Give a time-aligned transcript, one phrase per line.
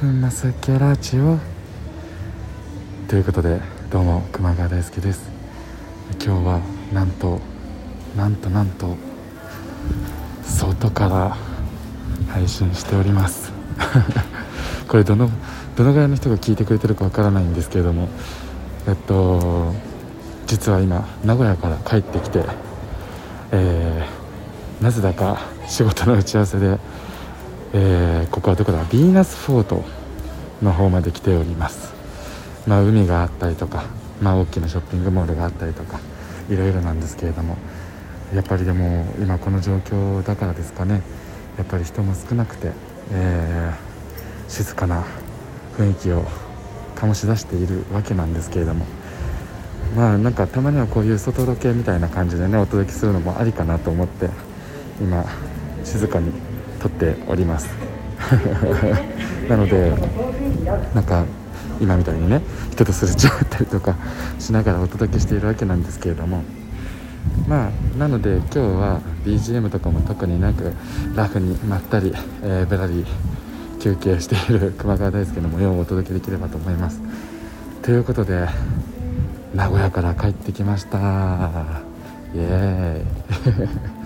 [0.00, 1.36] くまさきラジオ
[3.06, 5.30] ということでどうも熊川大輔です。
[6.24, 6.60] 今日は
[6.90, 7.38] なんと
[8.16, 8.96] なんとなんと
[10.42, 11.36] 外から
[12.32, 13.52] 配信しております。
[14.88, 15.28] これどの
[15.76, 18.08] どのぐらいの人が聞いてくれてるかわからないんですけれども
[18.88, 19.74] えっと
[20.46, 22.42] 実は今名古屋から帰ってきて、
[23.52, 26.78] えー、なぜだか仕事の打ち合わせで、
[27.72, 28.84] えー、ここはどこだ？
[28.86, 29.84] ヴィーナスフォート
[30.60, 31.92] の方まで来ております。
[32.66, 33.84] まあ海があったりとか
[34.20, 36.00] まあ大きなショッピングモールがあったりとか
[36.48, 37.56] いろいろなんですけれども
[38.34, 41.02] やっぱりでも今この状況だからですかね。
[41.58, 42.72] やっぱり人も少なくて、
[43.12, 45.04] えー、静かな
[45.78, 46.24] 雰囲気を
[46.96, 48.84] 醸し出しているわけなんですけれども。
[49.96, 54.28] まあなんかたまにはこういう外ロケみたいな感じでねお届けするのもありかなと思って
[55.00, 55.24] 今
[55.84, 56.32] 静かに
[56.80, 57.68] 撮っております。
[59.48, 59.92] なので
[60.94, 61.24] なんか
[61.80, 63.96] 今みたいにね人とすれ違ったりとか
[64.38, 66.42] しながらお届けしているわけなんですけれども。
[67.46, 70.72] まあなので今日は BGM とかも特になく
[71.14, 73.04] ラフにまったり、えー、ぶらり
[73.78, 77.00] 休憩している 熊川大輔の模様をお届けできればと思います。
[77.82, 78.48] ということで
[79.54, 80.98] 名古屋から帰ってきました。
[82.32, 83.99] イエーイ。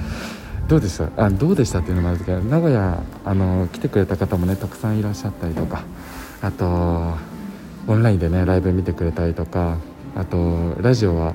[0.68, 1.10] どうでした？
[1.24, 5.82] あどうでしたっていうのもあるんですけど名古屋あの来てくれた方もねたくさんいらっしゃったりとか
[6.42, 7.14] あと
[7.86, 9.76] オンラインでねライブ見てくれたりとか
[10.16, 11.34] あとラジオは、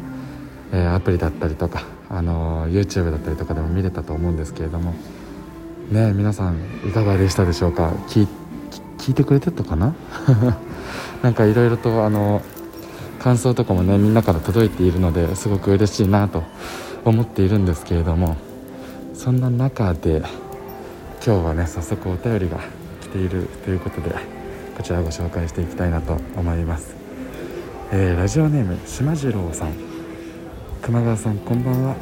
[0.72, 4.94] えー、アプリだったりとかあの YouTube だったりとかでも見れたと思うんですけれども
[5.91, 6.57] ね皆さん
[6.88, 7.91] いかがでしたでしょうか？
[8.07, 8.27] 聞
[9.11, 9.94] いてくれてたかな？
[11.22, 12.41] なんかいろいろとあの
[13.19, 16.44] 感想とかもねみんなから届いているのですごく嬉しいなと
[17.05, 18.38] 思っているんですけれども
[19.20, 20.20] そんな中で
[21.22, 22.58] 今日はね早速お便りが
[23.02, 24.16] 来ているということで
[24.78, 26.95] こちらをご紹介していきたいなと思います、
[27.92, 29.73] えー、ラジオネーム島次郎さん。
[30.81, 31.97] 熊川さんこんばんは。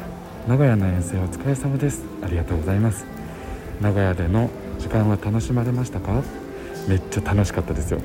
[0.46, 2.04] 名古屋の遠征お疲れ様です。
[2.22, 3.04] ありがとうございます。
[3.80, 6.22] 名古屋での時間は楽しまれましたか？
[6.86, 8.00] めっちゃ楽しかったですよ。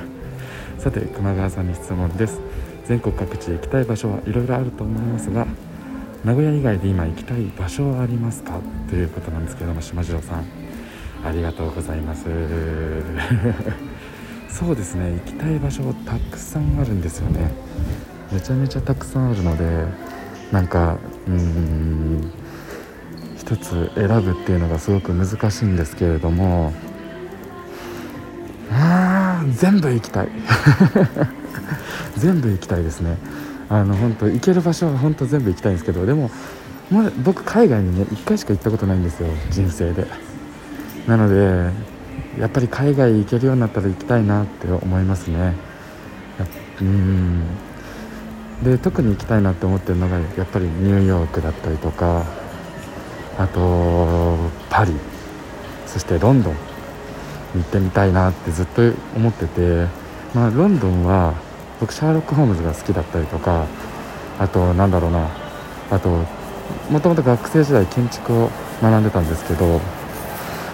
[0.80, 2.40] さて熊川さんに質問です。
[2.86, 5.46] 全国各地行きたい場所はいろいろあると思いますが
[6.24, 8.60] 名古屋以外で今行きたい場所はありますか？
[8.88, 10.44] ということなんですけども島次郎さん。
[11.24, 12.24] ありがとうございます。
[14.48, 17.50] そうですね行きたい場所たくさんあるんですよね。
[18.32, 19.86] めちゃめちゃたくさんあるので
[20.52, 22.30] なんかうん
[23.38, 26.72] 一つ選ぶっていうのがすごく難しいんですけれども
[28.72, 30.28] あ全部行きたい。
[32.16, 33.16] 全部行きたいですね。
[33.70, 36.30] あの本当行ける場所は本当全部行きたいんですけどでも
[36.90, 40.06] ま僕海外にね1回しか行ったことないんですよ人生で。
[41.06, 41.72] なので
[42.38, 45.54] やっぱり海外行けるようになったら行きたいなって思いますね。
[46.80, 47.44] うん。
[48.62, 52.26] で特に行きたいなって思ってるのがやっぱりニューヨークだったりとか
[53.38, 54.36] あと
[54.68, 54.92] パリ。
[55.86, 56.54] そしてロンドン
[57.54, 58.82] 行ってみたいなってずっと
[59.16, 59.86] 思ってて、
[60.34, 61.34] まあ、ロンドンは
[61.80, 63.66] 僕シャーロック・ホームズが好きだったりとか
[64.38, 65.28] あとなんだろうな
[65.90, 66.08] あと
[66.90, 68.50] もともと学生時代建築を
[68.82, 69.80] 学んでたんですけど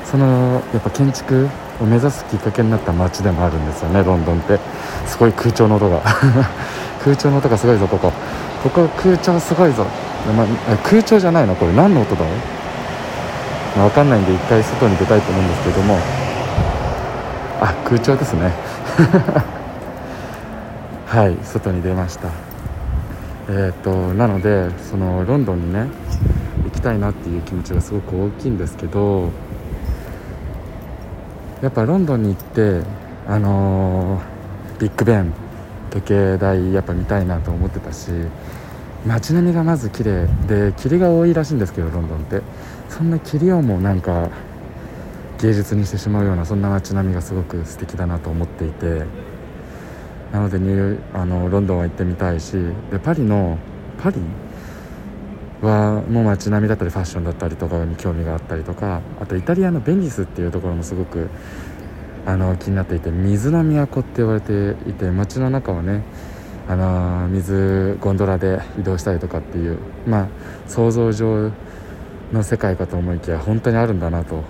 [0.05, 1.49] そのやっぱ建築
[1.81, 4.59] を目指すきっかけになった街でもあるんですよねロンドンって。
[5.07, 6.01] すごい空調の音が。
[7.05, 8.13] 空調の音がすごいぞここ。
[8.63, 9.85] ここ空調すごいぞ、
[10.37, 10.45] ま、
[10.89, 11.55] 空調じゃないの？
[11.55, 12.25] これ何の音だ？
[12.25, 12.27] ろ
[13.77, 15.99] う分かんないんで一回外に出たいと思うんですけども。
[17.61, 18.53] あ空調ですね。
[21.07, 22.31] はい外に出ました。
[23.49, 25.87] えっ、となのでそのロンドンにね
[26.65, 29.31] 行きたいなっていう気持ちがすごく大きいんですけど
[31.63, 32.83] やっぱロンドンに行って
[33.29, 35.33] あのー、ビッグベン
[35.91, 38.11] 時計台やっぱ見たいなと思ってたし
[39.07, 42.43] 街並みがまず綺麗で霧が多いらしいんですけどロンドンって。
[42.89, 44.31] そんな霧をもなんか
[45.41, 49.03] 芸術にしてしまうようなそんな街並みがすごく素敵だなと思っていて
[50.33, 52.53] なのでニューあのロンドンは行ってみたいし
[52.91, 53.59] でパリの
[53.99, 54.17] パリ？
[55.63, 61.31] はもう街並みだったりファッションだったりとかに興味があったりとかあとイタリアのベニスっていうところもすごく
[62.27, 66.03] あの気になっていて水の都って言われていて街の中をね
[66.69, 70.29] あの水ゴンドラで移動したりとかっていうまあ
[70.67, 71.53] 想像上
[72.33, 74.45] の世界かと思いきや本当にあるんだなと。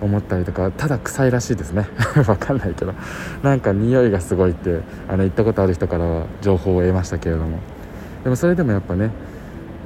[0.00, 1.88] 思ったりとかただ臭いらしいですね。
[2.24, 2.94] 分かんないけど。
[3.42, 7.58] なんか匂いがすごいってあの行ったことある人からは情報を得ましたけれども。
[8.22, 9.10] でもそれでもやっぱね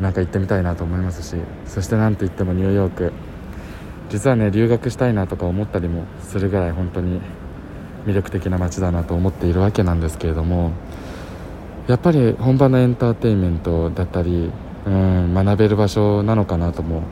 [0.01, 1.35] なんか行ってみたいなと思いますし
[1.67, 3.13] そしてなんといってもニューヨーク。
[4.09, 7.21] 実はね留学したいなとか思ったりもするぐらい本当に
[8.07, 10.73] 魅力的な街だなと思っているわけなんですけれども
[11.87, 14.51] やっぱり本場のエンターテインメントだったり
[14.87, 17.03] うん学べる場所なのかなとも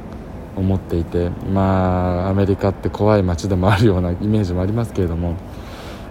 [0.56, 5.34] 思っていてまあアメリカって怖い街でもあるような イメージもありますけれども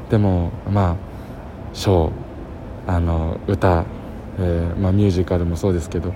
[0.10, 0.96] でもまあ
[1.74, 2.12] ショー
[2.88, 3.84] あの歌、
[4.40, 6.14] えー、まあ、ミュージカルもそうですけど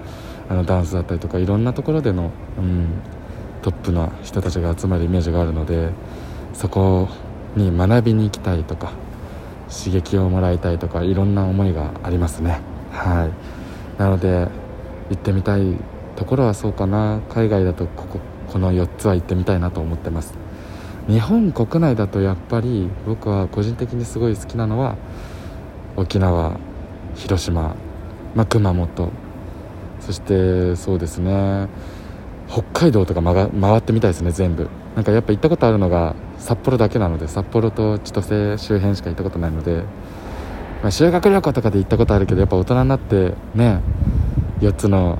[0.47, 2.29] あのダンスだったりとかいろんなところでの、
[2.59, 2.87] うん、
[3.63, 5.89] トップな人たちが集まるイメージがあるので
[6.53, 7.07] そこ
[7.55, 8.91] に学びに行きたいとか
[9.69, 12.61] 刺激をもらいたいとかいろんな思いがありますね。
[12.91, 13.99] はい。
[13.99, 14.47] なので
[15.09, 15.75] 行ってみたい
[16.19, 17.21] ところはそうかな。
[17.29, 18.19] 海外だとここ
[18.51, 20.33] この4つは行ってみたいなと思ってます。
[21.07, 24.97] 日本国内だとやっぱり僕は個人的にすごい好きなのは
[25.95, 26.57] 沖縄
[27.15, 27.73] 広島、
[28.35, 29.11] まあ、熊本。
[30.01, 31.69] そしてそうですね。
[32.49, 34.67] 北海道とか回ってみたいですね全部。
[34.95, 39.83] なんかやっぱ行ったことあるのが札幌だけなので札幌と千歳周辺しか行ったことないので、
[40.81, 43.79] まあ、修学旅行とかで行ったことあるけどやっぱ大人になってね
[44.59, 45.19] 4つの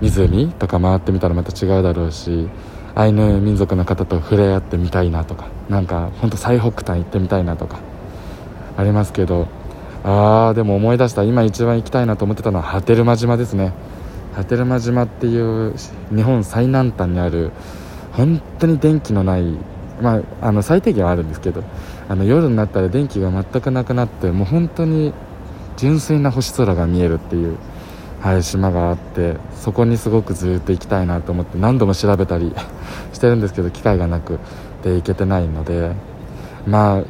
[0.00, 2.48] 湖とか回ってみたらまた違うだろうし
[2.94, 7.78] アイヌ民族の方と触れ合ってみたいなとかなんかほんと最北端行ってみたいなとか
[8.76, 9.48] ありますけど
[10.02, 13.72] あーでも思い出した今一番行きたいなと思ってたのは波照間島ですね。
[14.34, 15.74] 波照間島っていう
[16.14, 17.50] 日本最南端にある
[18.12, 19.42] 本当に電気のない、
[20.00, 21.62] まあ、あの最低限はあるんですけど
[22.08, 25.12] あの夜になったら電気が全くなくなってもう本当に
[25.76, 27.56] 純粋な星空が見えるっていう、
[28.20, 32.54] はい、島があってそこにすごくずっと行きたいなと思って何度も調べたり
[33.14, 34.38] してるんですけど機会がなく
[34.82, 35.92] て行けてないので
[36.66, 37.02] まあ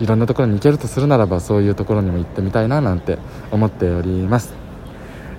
[0.00, 3.18] いろんなところに行けるとするならばそういうところにも行ってみたいななんて
[3.52, 4.54] 思っております。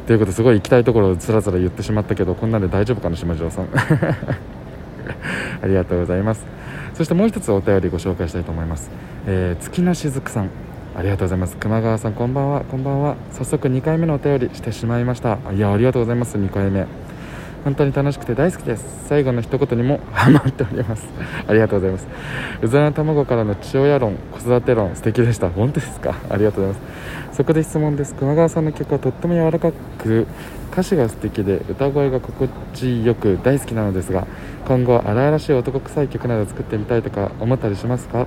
[0.08, 3.68] ということですごい行きたいところをつらつら言ってしまったけどこんなんで大丈夫かな島城さん。
[5.62, 6.46] ありがとうございます。
[6.94, 8.90] そしてもう一つお便りご紹介したいと思います、
[9.28, 10.67] えー、月のしずくさん。
[10.98, 11.56] ありがとうございます。
[11.58, 12.62] 熊川さんこんばんは。
[12.62, 13.18] こんばんは。
[13.32, 15.38] 早速2回目のお便りしてしまいました。
[15.54, 16.40] いやありがとうございます。
[16.40, 16.88] 2回目。
[17.64, 19.06] 本当に楽しくて大好きです。
[19.08, 21.08] 最後の一言にも ハマっております。
[21.48, 22.08] ありがとうございます。
[22.64, 25.50] うずらの卵からの父親論子育て論素敵でした。
[25.50, 26.16] 本当ですか？
[26.32, 27.38] ありがとうございます。
[27.38, 28.16] そこで質問です。
[28.16, 30.26] 熊川さんの曲はとっても柔らかく
[30.72, 34.26] 歌詞が素敵で歌声が心地よく大好きなのですが
[34.68, 38.26] 今後荒々しい男臭い曲など作ってみたいとか思ったりしますか？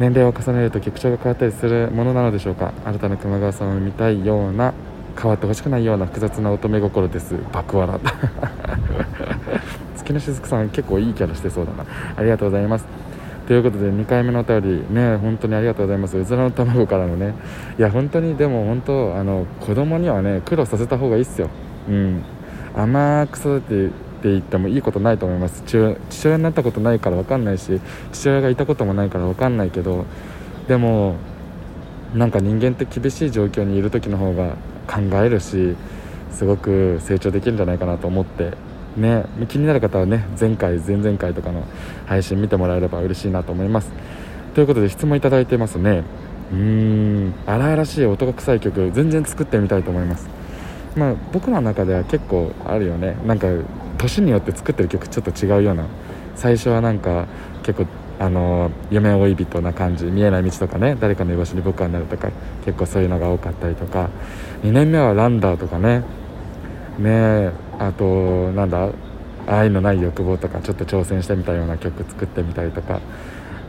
[0.00, 2.72] 年齢を重ねると曲調が変わったりするものなのでしょうか？
[2.84, 4.74] 新たな熊川さんを見たいような
[5.16, 7.36] 変わってほしくないような複雑な乙女心です。
[7.52, 8.00] 爆笑。
[9.96, 11.84] 月のしずくさん結構いいキャラしてそうだな。
[12.16, 12.86] ありがとうございます。
[13.46, 16.18] ということで2回目のお便りね本当にありがとうございます。
[16.18, 17.34] うずらの卵からのね。
[17.78, 21.48] いや本当にでも本当あの子供にはね苦労させた方がいいっすよ。
[21.88, 22.22] うん。
[22.76, 23.92] 甘く育てて
[24.24, 25.62] って言ってもいいことないと思います。
[25.66, 25.76] 父
[26.28, 27.78] 親になったことないから分かんないし
[28.10, 30.06] 父親がいたこともないから分かんないけど
[30.66, 31.16] でも
[32.14, 34.56] なんか人間って厳しい状況にいる時の方が
[34.86, 35.76] 考えるし
[36.30, 38.52] すごく成長できるんじゃないかなと思って。
[38.96, 41.64] ね気になる方はね前回前々回とかの
[42.06, 43.90] 配信見てもらえれば嬉しいなと思います。
[44.54, 46.04] ということで質問いただいてますね。
[46.52, 50.28] うーん荒々しい男臭い曲全然作ってみたいと思います。
[50.96, 53.16] まあ僕の中では結構あるよね。
[53.26, 53.48] なんか
[54.04, 55.86] 年によって作ってる曲ちょっと違うような
[56.34, 57.26] 最初はなんか
[57.62, 57.86] 結構
[58.20, 62.30] あの夢追い人な感じ見えない道とかね誰かの居場所に僕はなるとか
[62.64, 64.10] 結構そういうのが多かったりとか
[64.62, 66.04] 2年目はランダーとかね
[66.98, 68.90] ねあとなんだ
[69.46, 73.00] 愛のない欲望とかちょっと挑戦してみたような曲作ってみたりとか。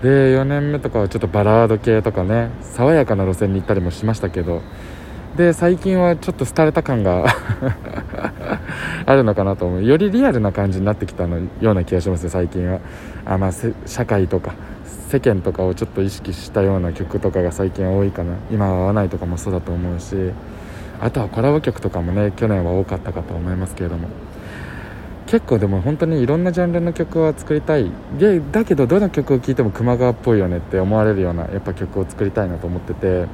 [0.02, 4.62] で4年目とかはちょっとバラード系とかね爽やかな路線に行ったりもしましたけど
[5.36, 7.26] で最近はちょっと廃れた感が
[9.06, 9.84] あるのかなと思う。
[9.84, 12.80] よりリアルな感じになってきたのような気がしますね最近は。
[13.26, 13.52] あ、まあ、
[13.86, 14.56] 社会とか
[15.10, 18.36] 世間とかをちょっと意識したような曲とかが最近は多いかな。
[18.52, 20.16] 今は合わないとかもそうだと思うし。
[21.00, 24.08] あとはコラボ曲とかもね去年は多かったかと思いますけれども。
[25.28, 27.92] 結構でも本当にいろんなジャンルの曲は作りたい。
[28.18, 33.28] でだけどどの曲を聴いても熊川っぽいよねって思われるようなやっぱ曲を作りたいなと思ってて。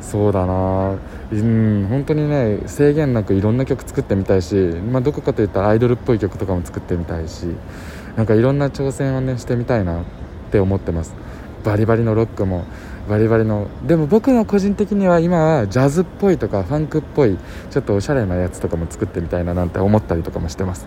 [0.00, 0.96] そうだな。
[1.30, 7.46] うん本当にね制限なくいろんな曲作ってみたいし、まあ、どこかといったらアイドルっぽい曲とかも作ってみたいし
[8.16, 10.04] なんかいろんな挑戦をねしてみたいなっ
[10.50, 11.14] て思ってます。
[11.64, 12.64] バリバリのロックも
[13.08, 17.36] バリバリのでも僕の個人的には今はジャズっぽいとかファンクっぽい
[17.70, 20.86] ちょっとおしゃれなやつとかも作ってみたいななんて思ったりとかもしてます。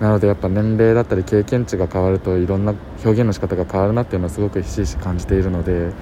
[0.00, 5.92] なのでやっぱ年齢だったり経験値が変わるといろんな表現の仕方が変わるなっていうのはすごくひしひし感じているので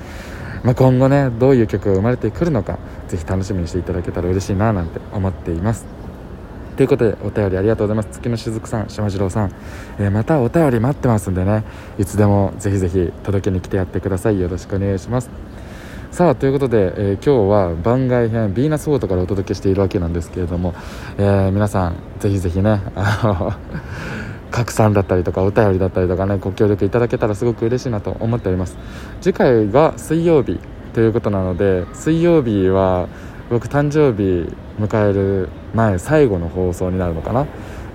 [0.65, 2.79] まあ、今後ねどういう曲が生まれてくるのか
[3.09, 5.87] ぜひ楽しみにしていただけたら嬉しいななんて思っています。
[6.77, 8.09] ということでお便りありがとうございます。
[8.19, 9.53] 月のしずくさん島次郎さん、
[9.99, 11.65] えー、またお便り待ってますんでね
[11.99, 14.41] いつでもぜひぜひ届けに来てやってください。
[14.41, 15.31] よろしくお願いします。
[16.13, 20.75] さあということで、えー、今日は番外編ヴィーナスオートからお届けしているわけなんですけれども、
[21.17, 23.53] えー、皆さんぜひぜひねあの
[24.53, 28.77] 拡散だったりとかお便りだったりとかねご協力いただけたらすごく嬉しいなと思っております。
[29.21, 30.61] 次回が水曜日
[30.93, 33.09] ということなので水曜日は
[33.51, 37.47] 僕誕生日迎える前最後の放送になるのかな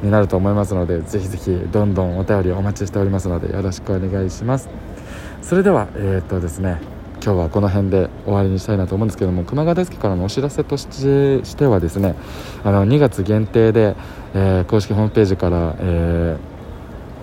[0.01, 4.69] になると思いますのでぜひぜひどんどんお便りお待ちしておりますのでよろしくお願いします。
[5.41, 6.79] それではえー、っとですね
[7.23, 12.15] 今日はこの辺で終わりにしたいなと思うんですけども熊谷大輔からのお知らせとしてしてはですね
[12.63, 13.95] あの2月限定で、
[14.33, 16.46] えー、公式ホームページから、えー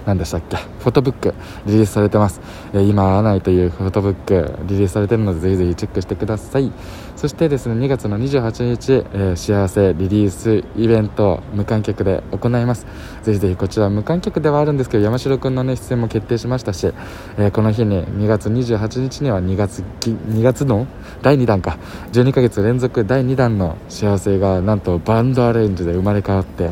[0.07, 0.57] 何でしたっけ？
[0.57, 1.35] フォトブック
[1.67, 2.41] リリースされてます、
[2.73, 6.73] えー、今会わないというフォトブックリリースされてるのでぜひぜひチェックしてください。
[7.17, 12.87] そしてですね2月の28日、えー、幸せリリースイベント無観客で行います。
[13.23, 16.93] ぜひぜひこちら無観客ではあるんですけど山城君の、ね、出演も決定しましたし、
[17.39, 20.87] えー、この日に2月28日には2月 ,2 月の？
[21.23, 21.79] 第2弾か。
[22.13, 26.71] 12ヶ月連続第2弾の幸せがなんとバンドアレンジで生まれ変わって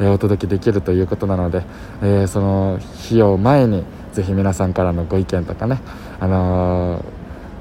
[0.00, 1.62] えお届けできるということなので、
[2.02, 5.80] えその日を前にぜひ皆さんからのご意見とかね、
[6.20, 7.04] あの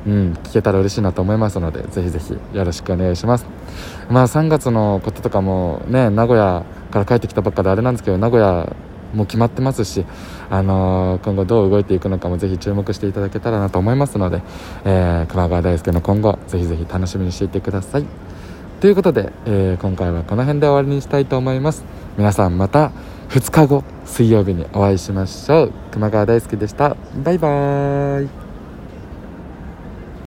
[0.08, 3.46] うん、聞けたら嬉しいなと思いますのでぜひぜひよろしくお願いします。
[4.10, 8.74] まあ3月のこととかもね名古屋から帰ってきたばっかであれなんですけど名古屋
[9.13, 10.06] も決まってますし、
[10.50, 14.41] あのー、今後どう動いていくのかもぜひ注目していただけたらなと思いますので、
[14.86, 18.06] えー、熊川大輔の今後ぜひぜひ楽しみにしていてください。
[18.79, 21.84] ということで、えー、今回はこの辺で終わりにしたいと思います。
[22.15, 22.91] 皆さんまた
[23.29, 25.74] 2日後水曜日にお会いしましょう。
[25.91, 26.96] 熊川大輔でした。
[27.24, 28.47] バイバーイ。